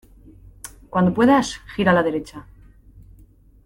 Cuando 0.89 1.13
puedas, 1.13 1.59
gira 1.75 1.91
a 1.91 1.93
la 1.93 2.01
derecha. 2.01 2.47